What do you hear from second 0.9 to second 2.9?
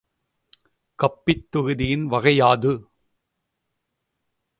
கப்பித் தொகுதியின் வகை யாது?